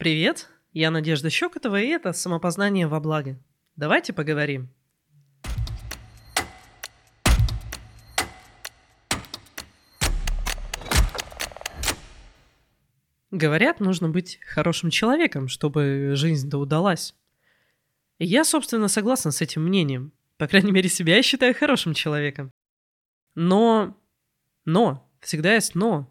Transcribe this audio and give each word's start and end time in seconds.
Привет, 0.00 0.48
я 0.72 0.90
Надежда 0.90 1.28
Щекотова, 1.28 1.78
и 1.78 1.88
это 1.88 2.14
«Самопознание 2.14 2.86
во 2.86 3.00
благо». 3.00 3.38
Давайте 3.76 4.14
поговорим. 4.14 4.70
Говорят, 13.30 13.80
нужно 13.80 14.08
быть 14.08 14.40
хорошим 14.46 14.88
человеком, 14.88 15.48
чтобы 15.48 16.12
жизнь-то 16.14 16.56
удалась. 16.56 17.14
И 18.16 18.24
я, 18.24 18.44
собственно, 18.44 18.88
согласна 18.88 19.32
с 19.32 19.42
этим 19.42 19.64
мнением. 19.64 20.14
По 20.38 20.48
крайней 20.48 20.72
мере, 20.72 20.88
себя 20.88 21.16
я 21.16 21.22
считаю 21.22 21.54
хорошим 21.54 21.92
человеком. 21.92 22.50
Но, 23.34 23.94
но, 24.64 25.06
всегда 25.20 25.52
есть 25.52 25.74
но. 25.74 26.10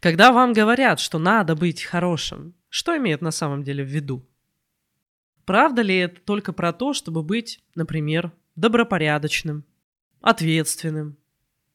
Когда 0.00 0.32
вам 0.32 0.54
говорят, 0.54 0.98
что 0.98 1.18
надо 1.18 1.54
быть 1.54 1.82
хорошим, 1.82 2.54
что 2.70 2.96
имеет 2.96 3.20
на 3.20 3.32
самом 3.32 3.62
деле 3.62 3.84
в 3.84 3.88
виду? 3.88 4.26
Правда 5.44 5.82
ли 5.82 5.96
это 5.96 6.20
только 6.20 6.52
про 6.52 6.72
то, 6.72 6.92
чтобы 6.94 7.22
быть, 7.22 7.62
например, 7.74 8.32
добропорядочным, 8.54 9.64
ответственным, 10.20 11.16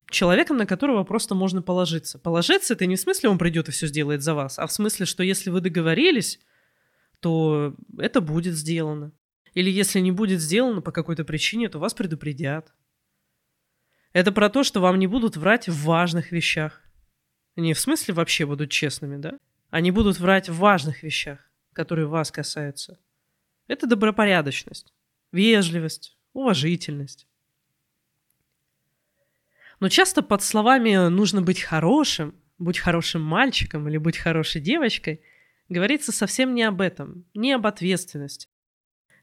человеком, 0.09 0.55
на 0.57 0.65
которого 0.65 1.03
просто 1.03 1.35
можно 1.35 1.61
положиться? 1.61 2.17
Положиться 2.17 2.73
это 2.73 2.85
не 2.85 2.95
в 2.95 2.99
смысле 3.01 3.29
он 3.29 3.37
придет 3.37 3.67
и 3.67 3.71
все 3.71 3.87
сделает 3.87 4.23
за 4.23 4.33
вас, 4.33 4.57
а 4.57 4.65
в 4.65 4.71
смысле, 4.71 5.05
что 5.05 5.23
если 5.23 5.49
вы 5.49 5.61
договорились, 5.61 6.39
то 7.19 7.75
это 7.97 8.21
будет 8.21 8.55
сделано. 8.55 9.11
Или 9.53 9.69
если 9.69 9.99
не 9.99 10.11
будет 10.11 10.39
сделано 10.39 10.81
по 10.81 10.91
какой-то 10.91 11.25
причине, 11.25 11.69
то 11.69 11.79
вас 11.79 11.93
предупредят. 11.93 12.73
Это 14.13 14.31
про 14.31 14.49
то, 14.49 14.63
что 14.63 14.79
вам 14.79 14.97
не 14.97 15.07
будут 15.07 15.35
врать 15.35 15.67
в 15.67 15.83
важных 15.83 16.31
вещах. 16.31 16.81
Не 17.57 17.73
в 17.73 17.79
смысле 17.79 18.13
вообще 18.13 18.45
будут 18.45 18.71
честными, 18.71 19.17
да? 19.17 19.39
Они 19.69 19.91
будут 19.91 20.19
врать 20.19 20.49
в 20.49 20.57
важных 20.57 21.03
вещах, 21.03 21.39
которые 21.73 22.07
вас 22.07 22.31
касаются. 22.31 22.99
Это 23.67 23.87
добропорядочность, 23.87 24.93
вежливость, 25.31 26.17
уважительность. 26.33 27.27
Но 29.79 29.89
часто 29.89 30.21
под 30.21 30.41
словами 30.43 31.09
«нужно 31.09 31.41
быть 31.41 31.61
хорошим», 31.61 32.35
«будь 32.57 32.79
хорошим 32.79 33.21
мальчиком» 33.21 33.89
или 33.89 33.97
«будь 33.97 34.17
хорошей 34.17 34.61
девочкой» 34.61 35.21
говорится 35.67 36.11
совсем 36.11 36.53
не 36.53 36.63
об 36.63 36.79
этом, 36.79 37.25
не 37.33 37.51
об 37.51 37.65
ответственности, 37.65 38.47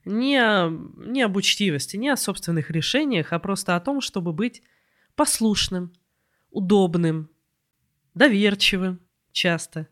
не, 0.05 0.37
о, 0.37 0.69
не 0.97 1.23
об 1.23 1.37
учтивости, 1.37 1.97
не 1.97 2.09
о 2.09 2.17
собственных 2.17 2.71
решениях, 2.71 3.33
а 3.33 3.39
просто 3.39 3.77
о 3.77 3.81
том, 3.81 4.01
чтобы 4.01 4.33
быть 4.33 4.63
послушным, 5.15 5.93
удобным, 6.51 7.31
доверчивым 8.13 9.01
часто 9.33 9.89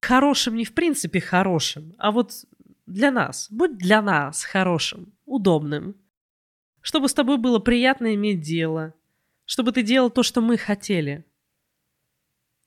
хорошим 0.00 0.56
не 0.56 0.64
в 0.64 0.74
принципе 0.74 1.20
хорошим, 1.20 1.94
а 1.98 2.10
вот 2.10 2.32
для 2.86 3.10
нас. 3.10 3.48
Будь 3.50 3.78
для 3.78 4.02
нас 4.02 4.44
хорошим, 4.44 5.12
удобным. 5.24 5.96
Чтобы 6.80 7.08
с 7.08 7.14
тобой 7.14 7.38
было 7.38 7.58
приятно 7.58 8.14
иметь 8.14 8.40
дело. 8.40 8.94
Чтобы 9.44 9.72
ты 9.72 9.82
делал 9.82 10.10
то, 10.10 10.22
что 10.22 10.40
мы 10.40 10.56
хотели. 10.56 11.24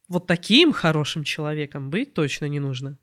Вот 0.07 0.27
таким 0.27 0.71
хорошим 0.71 1.23
человеком 1.23 1.89
быть 1.89 2.13
точно 2.13 2.45
не 2.45 2.59
нужно. 2.59 2.97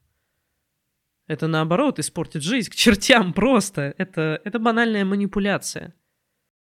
Это 1.27 1.47
наоборот 1.47 1.99
испортит 1.99 2.43
жизнь 2.43 2.71
к 2.71 2.75
чертям 2.75 3.33
просто. 3.33 3.95
Это, 3.99 4.41
это 4.45 4.59
банальная 4.59 5.05
манипуляция. 5.05 5.95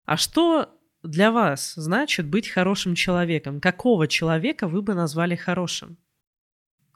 А 0.04 0.16
что 0.16 0.68
для 1.02 1.30
вас 1.30 1.74
значит 1.76 2.26
быть 2.26 2.48
хорошим 2.48 2.94
человеком? 2.94 3.60
Какого 3.60 4.06
человека 4.06 4.68
вы 4.68 4.82
бы 4.82 4.94
назвали 4.94 5.34
хорошим? 5.34 5.96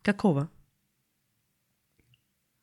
Какого? 0.02 0.50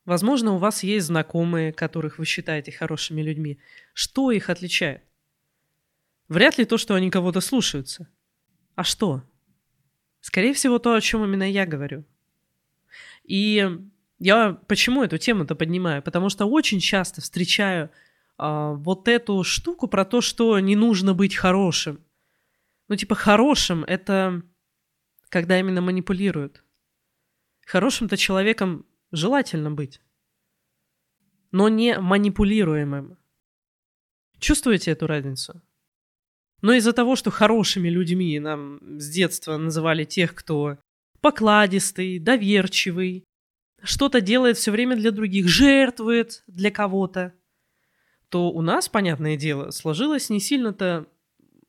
Возможно, 0.05 0.53
у 0.53 0.57
вас 0.57 0.83
есть 0.83 1.07
знакомые, 1.07 1.71
которых 1.71 2.17
вы 2.17 2.25
считаете 2.25 2.71
хорошими 2.71 3.21
людьми. 3.21 3.59
Что 3.93 4.31
их 4.31 4.49
отличает? 4.49 5.03
Вряд 6.27 6.57
ли 6.57 6.65
то, 6.65 6.77
что 6.77 6.95
они 6.95 7.11
кого-то 7.11 7.41
слушаются. 7.41 8.07
А 8.75 8.83
что? 8.83 9.21
Скорее 10.21 10.53
всего, 10.53 10.79
то, 10.79 10.93
о 10.93 11.01
чем 11.01 11.23
именно 11.23 11.49
я 11.49 11.65
говорю. 11.65 12.03
И 13.23 13.69
я 14.19 14.57
почему 14.67 15.03
эту 15.03 15.17
тему-то 15.17 15.55
поднимаю? 15.55 16.01
Потому 16.01 16.29
что 16.29 16.45
очень 16.45 16.79
часто 16.79 17.21
встречаю 17.21 17.91
а, 18.37 18.73
вот 18.73 19.07
эту 19.07 19.43
штуку 19.43 19.87
про 19.87 20.05
то, 20.05 20.21
что 20.21 20.59
не 20.59 20.75
нужно 20.75 21.13
быть 21.13 21.35
хорошим. 21.35 21.99
Ну, 22.87 22.95
типа, 22.95 23.15
хорошим 23.15 23.83
это 23.83 24.41
когда 25.29 25.59
именно 25.59 25.81
манипулируют. 25.81 26.63
Хорошим-то 27.65 28.17
человеком 28.17 28.85
желательно 29.11 29.71
быть, 29.71 30.01
но 31.51 31.69
не 31.69 31.99
манипулируемым. 31.99 33.17
Чувствуете 34.39 34.91
эту 34.91 35.07
разницу? 35.07 35.61
Но 36.61 36.73
из-за 36.73 36.93
того, 36.93 37.15
что 37.15 37.31
хорошими 37.31 37.89
людьми 37.89 38.39
нам 38.39 38.79
с 38.99 39.09
детства 39.09 39.57
называли 39.57 40.05
тех, 40.05 40.35
кто 40.35 40.77
покладистый, 41.21 42.19
доверчивый, 42.19 43.25
что-то 43.83 44.21
делает 44.21 44.57
все 44.57 44.71
время 44.71 44.95
для 44.95 45.11
других, 45.11 45.47
жертвует 45.47 46.43
для 46.47 46.71
кого-то, 46.71 47.33
то 48.29 48.51
у 48.51 48.61
нас, 48.61 48.87
понятное 48.89 49.37
дело, 49.37 49.71
сложилось 49.71 50.29
не 50.29 50.39
сильно-то 50.39 51.07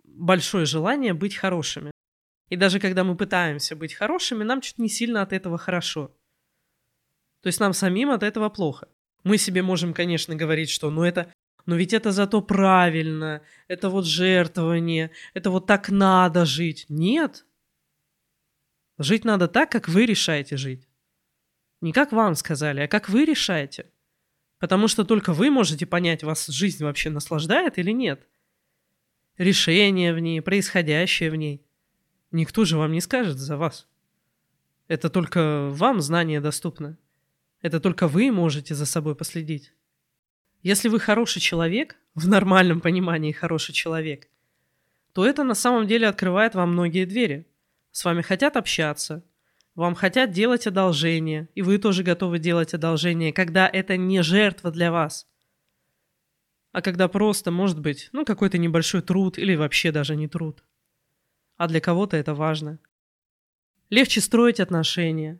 большое 0.04 0.66
желание 0.66 1.14
быть 1.14 1.34
хорошими. 1.34 1.91
И 2.50 2.56
даже 2.56 2.81
когда 2.81 3.02
мы 3.02 3.16
пытаемся 3.16 3.75
быть 3.75 3.94
хорошими, 3.94 4.44
нам 4.44 4.60
чуть 4.60 4.78
не 4.78 4.88
сильно 4.88 5.22
от 5.22 5.32
этого 5.32 5.56
хорошо. 5.56 6.14
То 7.42 7.48
есть 7.48 7.60
нам 7.60 7.72
самим 7.72 8.10
от 8.10 8.22
этого 8.22 8.48
плохо. 8.48 8.88
Мы 9.25 9.36
себе 9.36 9.62
можем, 9.62 9.92
конечно, 9.92 10.34
говорить, 10.34 10.70
что 10.70 10.91
ну 10.91 11.03
это, 11.03 11.32
но 11.66 11.76
ведь 11.76 11.92
это 11.92 12.10
зато 12.12 12.41
правильно, 12.41 13.42
это 13.69 13.88
вот 13.88 14.06
жертвование, 14.06 15.10
это 15.34 15.50
вот 15.50 15.66
так 15.66 15.91
надо 15.91 16.44
жить. 16.44 16.86
Нет. 16.88 17.44
Жить 18.98 19.25
надо 19.25 19.48
так, 19.48 19.70
как 19.70 19.88
вы 19.88 20.06
решаете 20.06 20.56
жить. 20.56 20.88
Не 21.81 21.92
как 21.92 22.12
вам 22.12 22.34
сказали, 22.36 22.81
а 22.81 22.88
как 22.88 23.08
вы 23.08 23.25
решаете. 23.25 23.86
Потому 24.58 24.86
что 24.86 25.04
только 25.04 25.32
вы 25.32 25.50
можете 25.50 25.86
понять, 25.86 26.22
вас 26.22 26.47
жизнь 26.47 26.84
вообще 26.84 27.10
наслаждает 27.10 27.78
или 27.78 27.91
нет. 27.91 28.28
Решение 29.36 30.14
в 30.14 30.20
ней, 30.20 30.41
происходящее 30.41 31.31
в 31.31 31.36
ней. 31.36 31.64
Никто 32.31 32.64
же 32.64 32.78
вам 32.78 32.92
не 32.92 33.00
скажет 33.00 33.38
за 33.38 33.56
вас. 33.56 33.88
Это 34.86 35.10
только 35.10 35.69
вам 35.70 36.00
знание 36.00 36.41
доступно. 36.41 36.97
Это 37.62 37.80
только 37.80 38.08
вы 38.08 38.30
можете 38.30 38.74
за 38.74 38.84
собой 38.84 39.14
последить. 39.14 39.72
Если 40.62 40.88
вы 40.88 41.00
хороший 41.00 41.40
человек, 41.40 41.96
в 42.14 42.28
нормальном 42.28 42.80
понимании 42.80 43.32
хороший 43.32 43.72
человек, 43.72 44.28
то 45.12 45.24
это 45.24 45.44
на 45.44 45.54
самом 45.54 45.86
деле 45.86 46.08
открывает 46.08 46.54
вам 46.54 46.72
многие 46.72 47.06
двери. 47.06 47.46
С 47.90 48.04
вами 48.04 48.22
хотят 48.22 48.56
общаться, 48.56 49.24
вам 49.74 49.94
хотят 49.94 50.30
делать 50.30 50.66
одолжение, 50.66 51.48
и 51.54 51.62
вы 51.62 51.78
тоже 51.78 52.02
готовы 52.02 52.38
делать 52.38 52.74
одолжение, 52.74 53.32
когда 53.32 53.68
это 53.68 53.96
не 53.96 54.22
жертва 54.22 54.70
для 54.70 54.92
вас, 54.92 55.26
а 56.72 56.80
когда 56.80 57.06
просто, 57.08 57.50
может 57.50 57.80
быть, 57.80 58.08
ну 58.12 58.24
какой-то 58.24 58.58
небольшой 58.58 59.02
труд 59.02 59.38
или 59.38 59.54
вообще 59.54 59.92
даже 59.92 60.16
не 60.16 60.26
труд. 60.26 60.64
А 61.56 61.68
для 61.68 61.80
кого-то 61.80 62.16
это 62.16 62.34
важно. 62.34 62.78
Легче 63.90 64.22
строить 64.22 64.58
отношения, 64.58 65.38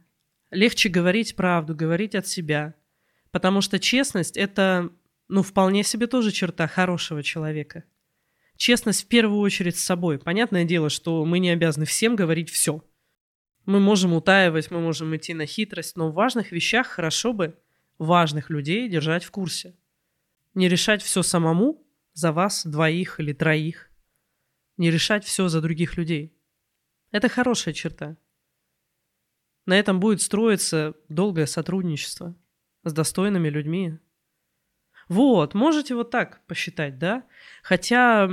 легче 0.53 0.89
говорить 0.89 1.35
правду, 1.35 1.75
говорить 1.75 2.15
от 2.15 2.29
себя. 2.29 2.75
Потому 3.33 3.61
что 3.63 3.81
честность– 3.81 4.37
это, 4.37 4.91
ну, 5.29 5.43
вполне 5.43 5.83
себе 5.83 6.07
тоже 6.07 6.31
черта 6.31 6.69
хорошего 6.69 7.23
человека. 7.23 7.85
Честность 8.57 9.05
в 9.05 9.09
первую 9.09 9.41
очередь 9.41 9.77
с 9.77 9.83
собой. 9.83 10.19
Понятное 10.19 10.65
дело, 10.65 10.91
что 10.91 11.25
мы 11.25 11.39
не 11.39 11.51
обязаны 11.51 11.87
всем 11.87 12.15
говорить 12.15 12.51
все. 12.51 12.85
Мы 13.65 13.81
можем 13.81 14.13
утаивать, 14.13 14.71
мы 14.71 14.81
можем 14.81 15.17
идти 15.17 15.35
на 15.35 15.47
хитрость, 15.47 15.97
но 15.97 16.11
в 16.11 16.15
важных 16.15 16.53
вещах 16.53 16.87
хорошо 16.87 17.33
бы 17.33 17.59
важных 17.99 18.51
людей 18.51 18.89
держать 18.89 19.25
в 19.25 19.31
курсе. 19.31 19.75
Не 20.55 20.69
решать 20.69 21.03
все 21.03 21.23
самому 21.23 21.87
за 22.13 22.33
вас, 22.33 22.67
двоих 22.67 23.19
или 23.21 23.33
троих. 23.33 23.91
Не 24.77 24.91
решать 24.91 25.25
все 25.25 25.49
за 25.49 25.61
других 25.61 25.97
людей. 25.97 26.37
Это 27.11 27.29
хорошая 27.29 27.73
черта. 27.73 28.17
На 29.67 29.79
этом 29.79 30.01
будет 30.01 30.21
строиться 30.21 30.95
долгое 31.09 31.47
сотрудничество 31.47 32.35
с 32.85 32.93
достойными 32.93 33.49
людьми. 33.49 33.99
Вот, 35.09 35.55
можете 35.55 35.95
вот 35.95 36.11
так 36.11 36.45
посчитать, 36.47 36.99
да? 36.99 37.25
Хотя 37.63 38.31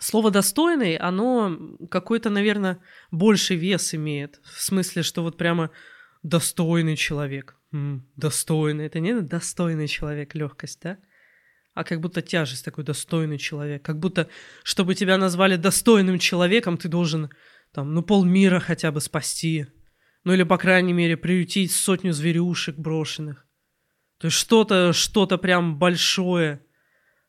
слово 0.00 0.30
«достойный», 0.30 0.96
оно 0.96 1.76
какой-то, 1.90 2.30
наверное, 2.30 2.78
больший 3.10 3.56
вес 3.56 3.94
имеет. 3.94 4.40
В 4.44 4.60
смысле, 4.60 5.02
что 5.02 5.22
вот 5.22 5.36
прямо 5.36 5.70
достойный 6.22 6.96
человек. 6.96 7.56
Достойный. 7.70 8.86
Это 8.86 9.00
не 9.00 9.20
достойный 9.20 9.88
человек, 9.88 10.34
легкость, 10.34 10.80
да? 10.82 10.98
А 11.74 11.84
как 11.84 12.00
будто 12.00 12.20
тяжесть 12.20 12.64
такой 12.64 12.84
достойный 12.84 13.38
человек. 13.38 13.82
Как 13.82 13.98
будто, 13.98 14.28
чтобы 14.62 14.94
тебя 14.94 15.16
назвали 15.16 15.56
достойным 15.56 16.18
человеком, 16.18 16.76
ты 16.76 16.88
должен 16.88 17.30
там, 17.72 17.94
ну, 17.94 18.02
полмира 18.02 18.60
хотя 18.60 18.92
бы 18.92 19.00
спасти 19.00 19.66
Ну 20.24 20.32
или, 20.32 20.44
по 20.44 20.58
крайней 20.58 20.92
мере, 20.92 21.16
приютить 21.16 21.72
сотню 21.72 22.12
зверюшек 22.12 22.76
брошенных. 22.76 23.46
То 24.18 24.26
есть 24.26 24.36
что-то, 24.36 24.92
что-то 24.92 25.36
прям 25.36 25.78
большое. 25.78 26.64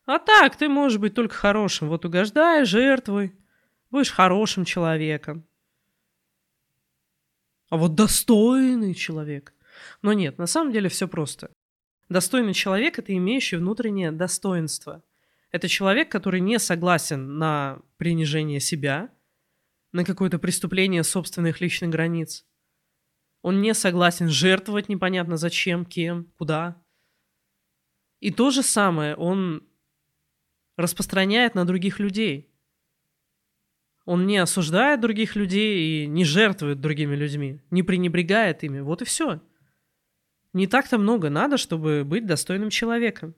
А 0.06 0.18
так, 0.18 0.56
ты 0.56 0.68
можешь 0.68 0.98
быть 0.98 1.14
только 1.14 1.34
хорошим. 1.34 1.88
Вот 1.88 2.04
угождай, 2.04 2.64
жертвуй. 2.64 3.34
Будешь 3.90 4.12
хорошим 4.12 4.64
человеком. 4.64 5.46
А 7.70 7.76
вот 7.76 7.94
достойный 7.94 8.94
человек. 8.94 9.54
Но 10.02 10.12
нет, 10.12 10.38
на 10.38 10.46
самом 10.46 10.72
деле 10.72 10.88
все 10.88 11.08
просто. 11.08 11.50
Достойный 12.08 12.54
человек– 12.54 12.98
это 13.00 13.16
имеющий 13.16 13.56
внутреннее 13.56 14.12
достоинство. 14.12 15.02
Это 15.50 15.68
человек, 15.68 16.10
который 16.10 16.40
не 16.40 16.58
согласен 16.58 17.38
на 17.38 17.80
принижение 17.96 18.60
себя, 18.60 19.10
на 19.92 20.04
какое-то 20.04 20.38
преступление 20.38 21.02
собственных 21.02 21.60
личных 21.60 21.90
границ. 21.90 22.44
Он 23.44 23.60
не 23.60 23.74
согласен 23.74 24.30
жертвовать 24.30 24.88
непонятно 24.88 25.36
зачем, 25.36 25.84
кем, 25.84 26.32
куда. 26.38 26.82
И 28.18 28.30
то 28.30 28.50
же 28.50 28.62
самое 28.62 29.14
он 29.16 29.68
распространяет 30.78 31.54
на 31.54 31.66
других 31.66 31.98
людей. 31.98 32.50
Он 34.06 34.26
не 34.26 34.38
осуждает 34.38 35.02
других 35.02 35.36
людей 35.36 36.04
и 36.04 36.06
не 36.06 36.24
жертвует 36.24 36.80
другими 36.80 37.14
людьми, 37.14 37.60
не 37.70 37.82
пренебрегает 37.82 38.64
ими. 38.64 38.80
Вот 38.80 39.02
и 39.02 39.04
все. 39.04 39.42
Не 40.54 40.66
так-то 40.66 40.96
много 40.96 41.28
надо, 41.28 41.58
чтобы 41.58 42.02
быть 42.02 42.24
достойным 42.24 42.70
человеком. 42.70 43.34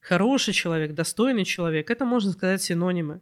Хороший 0.00 0.54
человек, 0.54 0.94
достойный 0.94 1.44
человек– 1.44 1.90
это, 1.90 2.06
можно 2.06 2.32
сказать, 2.32 2.62
синонимы. 2.62 3.20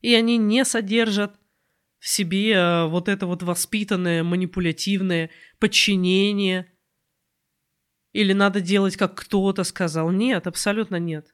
И 0.00 0.14
они 0.14 0.38
не 0.38 0.64
содержат 0.64 1.38
в 2.02 2.08
себе 2.08 2.50
э, 2.50 2.86
вот 2.88 3.08
это 3.08 3.26
вот 3.26 3.44
воспитанное, 3.44 4.24
манипулятивное 4.24 5.30
подчинение. 5.60 6.66
Или 8.12 8.32
надо 8.32 8.60
делать, 8.60 8.96
как 8.96 9.14
кто-то 9.14 9.62
сказал. 9.62 10.10
Нет, 10.10 10.48
абсолютно 10.48 10.96
нет. 10.96 11.32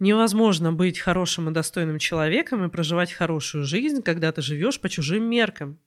Невозможно 0.00 0.72
быть 0.72 0.98
хорошим 0.98 1.48
и 1.48 1.52
достойным 1.52 2.00
человеком 2.00 2.64
и 2.64 2.68
проживать 2.68 3.12
хорошую 3.12 3.62
жизнь, 3.62 4.02
когда 4.02 4.32
ты 4.32 4.42
живешь 4.42 4.80
по 4.80 4.88
чужим 4.88 5.22
меркам, 5.30 5.78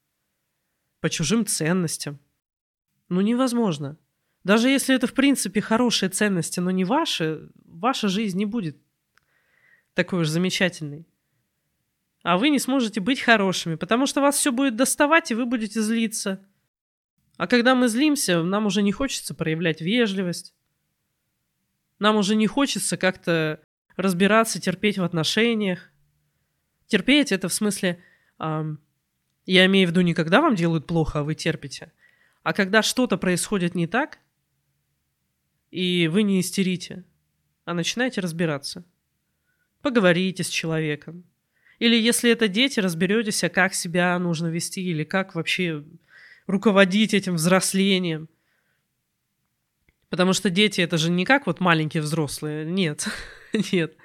по 1.01 1.09
чужим 1.09 1.45
ценностям. 1.45 2.21
Ну, 3.09 3.19
невозможно. 3.19 3.97
Даже 4.45 4.69
если 4.69 4.95
это, 4.95 5.07
в 5.07 5.13
принципе, 5.13 5.59
хорошие 5.59 6.07
ценности, 6.07 6.61
но 6.61 6.71
не 6.71 6.85
ваши, 6.85 7.49
ваша 7.65 8.07
жизнь 8.07 8.37
не 8.37 8.45
будет 8.45 8.77
такой 9.93 10.21
уж 10.21 10.29
замечательной. 10.29 11.05
А 12.23 12.37
вы 12.37 12.49
не 12.49 12.59
сможете 12.59 12.99
быть 12.99 13.21
хорошими, 13.21 13.75
потому 13.75 14.05
что 14.05 14.21
вас 14.21 14.37
все 14.37 14.51
будет 14.51 14.75
доставать, 14.75 15.31
и 15.31 15.35
вы 15.35 15.45
будете 15.45 15.81
злиться. 15.81 16.45
А 17.37 17.47
когда 17.47 17.75
мы 17.75 17.87
злимся, 17.87 18.43
нам 18.43 18.65
уже 18.65 18.81
не 18.81 18.91
хочется 18.91 19.33
проявлять 19.33 19.81
вежливость. 19.81 20.55
Нам 21.99 22.17
уже 22.17 22.35
не 22.35 22.47
хочется 22.47 22.97
как-то 22.97 23.61
разбираться, 23.95 24.59
терпеть 24.59 24.97
в 24.97 25.03
отношениях. 25.03 25.91
Терпеть 26.87 27.31
это 27.31 27.49
в 27.49 27.53
смысле, 27.53 28.03
эм, 28.39 28.79
я 29.45 29.65
имею 29.65 29.87
в 29.87 29.91
виду 29.91 30.01
не 30.01 30.13
когда 30.13 30.41
вам 30.41 30.55
делают 30.55 30.87
плохо, 30.87 31.19
а 31.19 31.23
вы 31.23 31.35
терпите– 31.35 31.91
а 32.47 32.53
когда 32.53 32.81
что-то 32.81 33.17
происходит 33.17 33.75
не 33.75 33.87
так, 33.87 34.19
и 35.69 36.07
вы 36.07 36.23
не 36.23 36.39
истерите, 36.39 37.03
а 37.65 37.73
начинаете 37.73 38.21
разбираться. 38.21 38.85
Поговорите 39.81 40.45
с 40.45 40.47
человеком. 40.47 41.25
Или 41.79 41.95
если 41.95 42.31
это 42.31 42.47
дети, 42.47 42.79
разберетесь, 42.79 43.43
а 43.43 43.49
как 43.49 43.73
себя 43.73 44.17
нужно 44.17 44.47
вести, 44.47 44.81
или 44.81 45.03
как 45.03 45.35
вообще 45.35 45.83
руководить 46.47 47.13
этим 47.13 47.35
взрослением. 47.35 48.29
Потому 50.09 50.33
что 50.33 50.49
дети 50.49 50.81
это 50.81 50.97
же 50.97 51.11
не 51.11 51.25
как 51.25 51.45
вот 51.45 51.59
маленькие 51.59 52.01
взрослые. 52.01 52.65
Нет, 52.65 53.07
нет. 53.71 53.95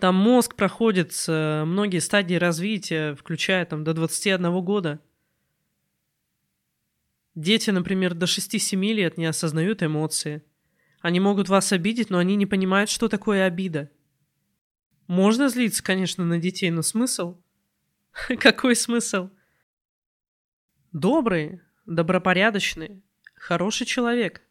Там 0.00 0.14
мозг 0.14 0.54
проходит 0.54 1.12
многие 1.26 2.00
стадии 2.00 2.34
развития, 2.34 3.14
включая 3.14 3.64
там 3.64 3.82
до 3.82 3.94
21 3.94 4.60
года. 4.62 5.00
Дети, 7.34 7.70
например, 7.70 8.14
до 8.14 8.26
6-7 8.26 8.76
лет 8.92 9.16
не 9.16 9.26
осознают 9.26 9.82
эмоции. 9.82 10.42
Они 11.00 11.20
могут 11.20 11.48
вас 11.48 11.72
обидеть, 11.72 12.10
но 12.10 12.18
они 12.18 12.34
не 12.34 12.46
понимают, 12.46 12.90
что 12.90 13.08
такое 13.08 13.44
обида. 13.44 13.90
Можно 15.08 15.48
злиться, 15.48 15.82
конечно, 15.82 16.24
на 16.24 16.38
детей, 16.38 16.70
но 16.70 16.82
смысл? 16.82 17.38
Какой 18.38 18.76
смысл? 18.76 19.30
Добрый, 20.92 21.60
добропорядочный, 21.84 23.02
хороший 23.34 23.86
человек. 23.86 24.42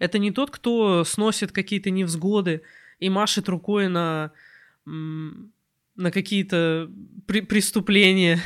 Это 0.00 0.18
не 0.18 0.32
тот, 0.32 0.50
кто 0.50 1.04
сносит 1.04 1.52
какие-то 1.52 1.90
невзгоды 1.90 2.62
и 2.98 3.08
машет 3.08 3.48
рукой 3.48 3.88
на, 3.88 4.32
на 4.84 6.10
какие-то 6.10 6.90
при 7.26 7.40
преступления 7.42 8.42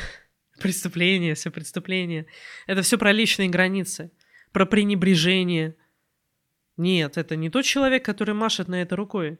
Преступление, 0.59 1.35
все 1.35 1.51
преступление. 1.51 2.25
Это 2.67 2.81
все 2.81 2.97
про 2.97 3.13
личные 3.13 3.49
границы, 3.49 4.11
про 4.51 4.65
пренебрежение. 4.65 5.75
Нет, 6.75 7.17
это 7.17 7.35
не 7.35 7.49
тот 7.49 7.65
человек, 7.65 8.03
который 8.03 8.33
машет 8.33 8.67
на 8.67 8.81
это 8.81 8.95
рукой. 8.95 9.39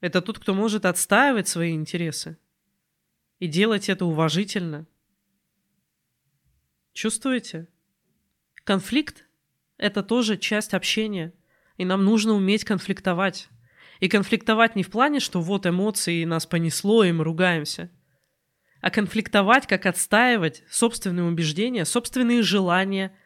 Это 0.00 0.20
тот, 0.20 0.38
кто 0.38 0.54
может 0.54 0.84
отстаивать 0.84 1.48
свои 1.48 1.72
интересы 1.72 2.38
и 3.38 3.46
делать 3.46 3.88
это 3.88 4.04
уважительно. 4.04 4.86
Чувствуете? 6.92 7.68
Конфликт– 8.64 9.24
это 9.76 10.02
тоже 10.02 10.36
часть 10.36 10.74
общения, 10.74 11.32
и 11.76 11.84
нам 11.84 12.04
нужно 12.04 12.32
уметь 12.34 12.64
конфликтовать. 12.64 13.48
И 14.00 14.08
конфликтовать 14.08 14.76
не 14.76 14.82
в 14.82 14.90
плане, 14.90 15.20
что 15.20 15.40
вот 15.40 15.66
эмоции 15.66 16.24
нас 16.24 16.46
понесло, 16.46 17.04
и 17.04 17.12
мы 17.12 17.24
ругаемся– 17.24 17.90
а 18.80 18.90
конфликтовать, 18.90 19.66
как 19.66 19.86
отстаивать 19.86 20.62
собственные 20.70 21.26
убеждения, 21.26 21.84
собственные 21.84 22.42
желания 22.42 23.16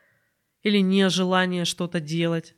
или 0.63 0.79
нежелание 0.79 1.65
что-то 1.65 2.01
делать. 2.01 2.55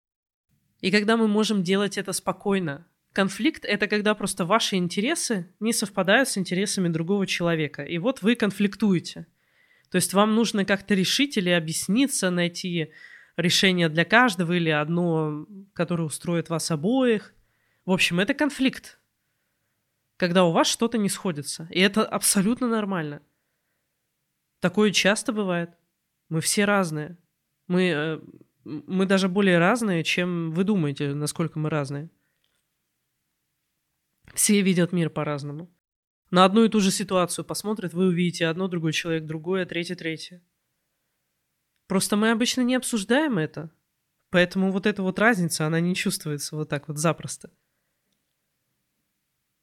И 0.81 0.91
когда 0.91 1.17
мы 1.17 1.27
можем 1.27 1.63
делать 1.63 1.99
это 1.99 2.13
спокойно. 2.13 2.87
Конфликт— 3.15 3.65
это 3.67 3.87
когда 3.87 4.15
просто 4.15 4.45
ваши 4.45 4.77
интересы 4.77 5.51
не 5.61 5.73
совпадают 5.73 6.29
с 6.29 6.37
интересами 6.37 6.89
другого 6.89 7.27
человека. 7.27 7.83
И 7.83 7.97
вот 7.97 8.21
вы 8.21 8.35
конфликтуете. 8.35 9.27
То 9.91 9.97
есть 9.97 10.13
вам 10.13 10.35
нужно 10.35 10.67
как-то 10.67 10.95
решить 10.95 11.39
или 11.39 11.49
объясниться, 11.49 12.29
найти 12.29 12.93
решение 13.39 13.89
для 13.89 14.05
каждого 14.05 14.53
или 14.53 14.69
одно, 14.69 15.47
которое 15.73 16.03
устроит 16.03 16.51
вас 16.51 16.71
обоих. 16.71 17.33
В 17.87 17.93
общем, 17.93 18.21
это 18.21 18.35
конфликт 18.35 18.99
когда 20.17 20.45
у 20.45 20.53
вас 20.53 20.67
что-то 20.67 20.99
не 20.99 21.09
сходится. 21.09 21.69
И 21.71 21.81
это 21.81 22.05
абсолютно 22.05 22.69
нормально. 22.69 23.23
Такое 24.61 24.91
часто 24.91 25.33
бывает. 25.33 25.71
Мы 26.29 26.41
все 26.41 26.65
разные. 26.65 27.19
Мы, 27.67 27.83
э, 27.89 28.21
мы 28.65 29.07
даже 29.07 29.29
более 29.29 29.59
разные, 29.59 30.05
чем 30.05 30.53
вы 30.53 30.65
думаете, 30.65 31.15
насколько 31.15 31.59
мы 31.59 31.69
разные. 31.69 32.11
Все 34.35 34.61
видят 34.63 34.93
мир 34.93 35.11
по-разному. 35.11 35.73
На 36.31 36.45
одну 36.45 36.65
и 36.65 36.69
ту 36.69 36.81
же 36.81 36.91
ситуацию 36.91 37.45
посмотрят, 37.45 37.95
вы 37.95 38.07
увидите 38.07 38.47
одно, 38.47 38.67
другой 38.67 38.93
человек, 38.93 39.25
другое, 39.25 39.65
третье, 39.67 39.95
третье. 39.95 40.43
Просто 41.87 42.17
мы 42.17 42.33
обычно 42.33 42.63
не 42.63 42.75
обсуждаем 42.75 43.39
это. 43.39 43.71
Поэтому 44.31 44.73
вот 44.73 44.87
эта 44.87 45.03
вот 45.03 45.21
разница, 45.21 45.67
она 45.67 45.79
не 45.79 45.95
чувствуется 45.95 46.57
вот 46.57 46.69
так 46.69 46.89
вот 46.89 46.99
запросто. 46.99 47.53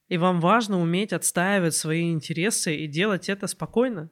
И 0.07 0.17
вам 0.17 0.39
важно 0.39 0.79
уметь 0.79 1.11
отстаивать 1.11 1.75
свои 1.75 2.11
интересы 2.11 2.75
и 2.75 2.87
делать 2.87 3.27
это 3.27 3.47
спокойно. 3.47 4.09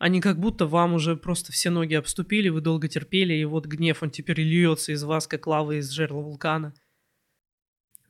А 0.00 0.08
не 0.08 0.20
как 0.20 0.40
будто 0.40 0.66
вам 0.66 0.94
уже 0.94 1.16
просто 1.16 1.52
все 1.52 1.70
ноги 1.70 1.94
обступили, 1.94 2.48
вы 2.48 2.60
долго 2.60 2.88
терпели, 2.88 3.34
и 3.34 3.44
вот 3.44 3.66
гнев, 3.66 4.02
он 4.02 4.10
теперь 4.10 4.40
льется 4.40 4.92
из 4.92 5.04
вас, 5.04 5.26
как 5.28 5.46
лава 5.46 5.78
из 5.78 5.90
жерла 5.90 6.22
вулкана. 6.22 6.74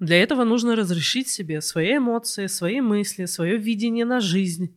Для 0.01 0.23
этого 0.23 0.45
нужно 0.45 0.77
разрешить 0.77 1.29
себе 1.29 1.61
свои 1.61 1.99
эмоции, 1.99 2.47
свои 2.47 2.81
мысли, 2.81 3.27
свое 3.27 3.59
видение 3.59 4.07
на 4.07 4.19
жизнь. 4.21 4.75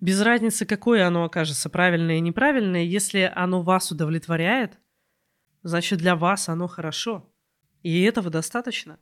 Без 0.00 0.22
разницы, 0.22 0.64
какое 0.64 1.04
оно 1.08 1.24
окажется, 1.24 1.68
правильное 1.68 2.18
и 2.18 2.20
неправильное, 2.20 2.84
если 2.84 3.30
оно 3.34 3.62
вас 3.62 3.90
удовлетворяет, 3.90 4.78
значит 5.64 5.98
для 5.98 6.14
вас 6.14 6.48
оно 6.48 6.68
хорошо. 6.68 7.28
И 7.82 8.02
этого 8.02 8.30
достаточно. 8.30 9.00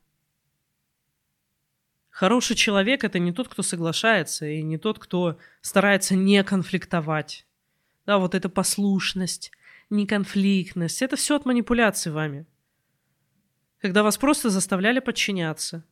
Хороший 2.08 2.56
человек 2.56 3.04
это 3.04 3.18
не 3.18 3.30
тот, 3.30 3.48
кто 3.48 3.62
соглашается, 3.62 4.46
и 4.46 4.62
не 4.62 4.78
тот, 4.78 4.98
кто 4.98 5.38
старается 5.60 6.14
не 6.14 6.42
конфликтовать. 6.44 7.46
Да, 8.06 8.16
вот 8.16 8.34
эта 8.34 8.48
послушность, 8.48 9.52
неконфликтность, 9.90 11.02
это 11.02 11.16
все 11.16 11.36
от 11.36 11.44
манипуляции 11.44 12.08
вами. 12.08 12.46
Когда 13.78 14.02
вас 14.02 14.16
просто 14.18 14.50
заставляли 14.50 15.00
подчиняться, 15.00 15.84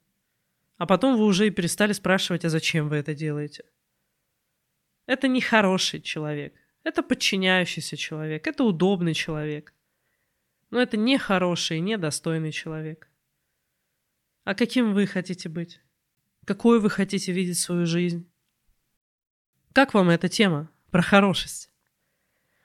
а 0.76 0.86
потом 0.86 1.16
вы 1.16 1.24
уже 1.24 1.46
и 1.46 1.50
перестали 1.50 1.92
спрашивать, 1.92 2.44
а 2.44 2.50
зачем 2.50 2.88
вы 2.88 2.96
это 2.96 3.14
делаете. 3.14 3.64
Это 5.06 5.28
не 5.28 5.40
хороший 5.40 6.00
человек. 6.00 6.54
Это 6.82 7.02
подчиняющийся 7.02 7.96
человек. 7.96 8.46
Это 8.46 8.64
удобный 8.64 9.14
человек. 9.14 9.72
Но 10.70 10.80
это 10.80 10.96
не 10.96 11.18
хороший, 11.18 11.80
не 11.80 11.96
достойный 11.96 12.52
человек. 12.52 13.08
А 14.44 14.54
каким 14.54 14.92
вы 14.92 15.06
хотите 15.06 15.48
быть? 15.48 15.80
Какой 16.44 16.80
вы 16.80 16.90
хотите 16.90 17.32
видеть 17.32 17.58
свою 17.58 17.86
жизнь? 17.86 18.30
Как 19.72 19.94
вам 19.94 20.10
эта 20.10 20.28
тема 20.28 20.70
про 20.90 21.02
хорошесть? 21.02 21.70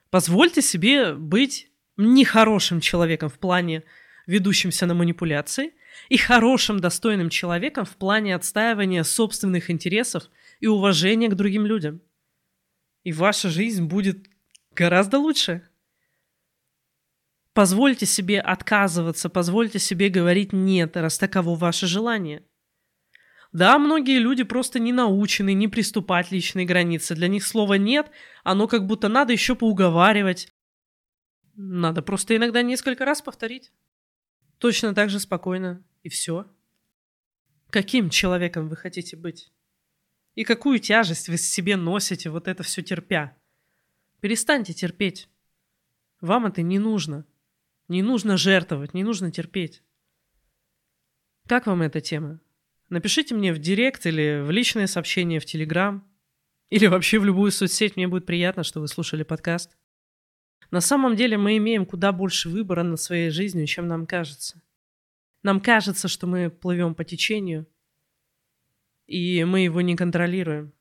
Позвольте 0.09 0.61
себе 0.61 1.13
быть 1.13 1.71
нехорошим 1.97 2.81
человеком 2.81 3.29
в 3.29 3.39
плане 3.39 3.83
ведущимся 4.29 4.85
на 4.85 4.93
манипуляции 4.93 5.73
и 6.07 6.17
хорошим, 6.17 6.79
достойным 6.79 7.29
человеком 7.29 7.83
в 7.83 7.95
плане 7.95 8.35
отстаивания 8.35 9.03
собственных 9.03 9.71
интересов 9.71 10.29
и 10.59 10.67
уважения 10.67 11.29
к 11.29 11.35
другим 11.35 11.65
людям. 11.65 12.01
И 13.03 13.11
ваша 13.11 13.49
жизнь 13.49 13.85
будет 13.85 14.27
гораздо 14.75 15.17
лучше. 15.17 15.67
Позвольте 17.53 18.05
себе 18.05 18.39
отказываться, 18.39 19.29
позвольте 19.29 19.79
себе 19.79 20.09
говорить 20.09 20.53
«нет», 20.53 20.95
раз 20.95 21.17
таково 21.17 21.55
ваше 21.55 21.87
желание. 21.87 22.43
Да, 23.51 23.79
многие 23.79 24.19
люди 24.19 24.43
просто 24.43 24.77
не 24.77 24.93
научены 24.93 25.55
не 25.55 25.67
приступать 25.67 26.31
личные 26.31 26.67
границы. 26.67 27.15
Для 27.15 27.27
них 27.27 27.43
слова 27.43 27.79
«нет», 27.79 28.11
оно 28.43 28.67
как 28.67 28.85
будто 28.85 29.07
надо 29.09 29.33
еще 29.33 29.55
поуговаривать. 29.55 30.53
Надо 31.55 32.03
просто 32.03 32.35
иногда 32.35 32.61
несколько 32.61 33.05
раз 33.05 33.23
повторить. 33.23 33.71
Точно 34.59 34.93
так 34.93 35.09
же 35.09 35.19
спокойно. 35.19 35.83
И 36.03 36.09
все. 36.09 36.45
Каким 37.69 38.09
человеком 38.09 38.69
вы 38.69 38.75
хотите 38.75 39.17
быть? 39.17 39.51
И 40.35 40.43
какую 40.43 40.79
тяжесть 40.79 41.27
вы 41.27 41.37
себе 41.37 41.75
носите, 41.75 42.29
вот 42.29 42.47
это 42.47 42.63
все 42.63 42.81
терпя? 42.81 43.35
Перестаньте 44.21 44.73
терпеть. 44.73 45.29
Вам 46.21 46.45
это 46.45 46.61
не 46.61 46.79
нужно. 46.79 47.25
Не 47.87 48.01
нужно 48.01 48.37
жертвовать, 48.37 48.93
не 48.93 49.03
нужно 49.03 49.31
терпеть. 49.31 49.81
Как 51.47 51.65
вам 51.65 51.81
эта 51.81 52.01
тема? 52.01 52.39
Напишите 52.89 53.35
мне 53.35 53.53
в 53.53 53.59
директ 53.59 54.05
или 54.05 54.41
в 54.41 54.51
личное 54.51 54.87
сообщение 54.87 55.39
в 55.39 55.45
Телеграм. 55.45 56.05
Или 56.69 56.85
вообще 56.87 57.17
в 57.17 57.25
любую 57.25 57.51
соцсеть. 57.51 57.95
Мне 57.95 58.07
будет 58.07 58.25
приятно, 58.25 58.63
что 58.63 58.79
вы 58.79 58.87
слушали 58.87 59.23
подкаст. 59.23 59.75
На 60.71 60.81
самом 60.81 61.15
деле 61.15 61.37
мы 61.37 61.57
имеем 61.57 61.85
куда 61.85 62.11
больше 62.11 62.49
выбора 62.49 62.83
над 62.83 63.01
своей 63.01 63.29
жизнью, 63.29 63.65
чем 63.65 63.87
нам 63.87 64.05
кажется. 64.05 64.61
Нам 65.41 65.61
кажется, 65.61 66.07
что 66.07 66.27
мы 66.27 66.49
плывем 66.49 66.93
по 66.93 67.03
течению, 67.03 67.65
и 69.07 69.43
мы 69.43 69.61
его 69.61 69.81
не 69.81 69.95
контролируем. 69.95 70.73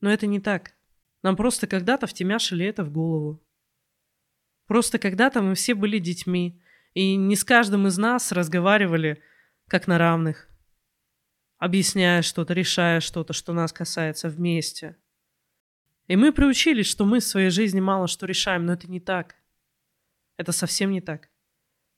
Но 0.00 0.10
это 0.12 0.26
не 0.26 0.40
так. 0.40 0.74
Нам 1.22 1.36
просто 1.36 1.66
когда-то 1.66 2.06
втемяшили 2.06 2.64
это 2.64 2.84
в 2.84 2.92
голову. 2.92 3.42
Просто 4.66 4.98
когда-то 4.98 5.42
мы 5.42 5.54
все 5.54 5.74
были 5.74 5.98
детьми, 5.98 6.60
и 6.94 7.16
не 7.16 7.36
с 7.36 7.44
каждым 7.44 7.86
из 7.86 7.98
нас 7.98 8.32
разговаривали 8.32 9.22
как 9.68 9.86
на 9.86 9.98
равных 9.98 10.48
объясняя 11.62 12.22
что-то, 12.22 12.54
решая 12.54 12.98
что-то, 12.98 13.32
что 13.32 13.52
нас 13.52 13.72
касается 13.72 14.28
вместе. 14.28 14.96
И 16.08 16.16
мы 16.16 16.32
приучились, 16.32 16.86
что 16.86 17.04
мы 17.04 17.20
в 17.20 17.24
своей 17.24 17.50
жизни 17.50 17.80
мало 17.80 18.08
что 18.08 18.26
решаем, 18.26 18.66
но 18.66 18.72
это 18.72 18.90
не 18.90 19.00
так. 19.00 19.36
Это 20.36 20.52
совсем 20.52 20.90
не 20.90 21.00
так. 21.00 21.30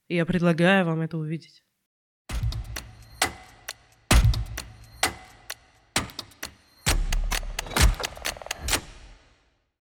И 0.07 0.15
я 0.15 0.25
предлагаю 0.25 0.85
вам 0.85 1.01
это 1.01 1.17
увидеть. 1.17 1.64